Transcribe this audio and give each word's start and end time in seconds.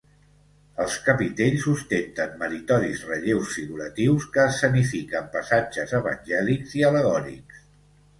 Els 0.83 0.93
capitells 1.07 1.65
ostenten 1.73 2.31
meritoris 2.43 3.03
relleus 3.09 3.51
figuratius 3.57 4.25
que 4.37 4.47
escenifiquen 4.53 5.29
passatges 5.37 5.95
evangèlics 5.99 6.75
i 6.81 6.83
al·legòrics. 6.89 7.61